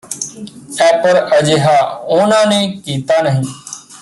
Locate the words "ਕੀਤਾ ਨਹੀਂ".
2.85-3.43